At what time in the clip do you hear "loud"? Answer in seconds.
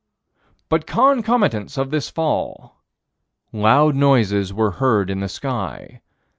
3.53-3.93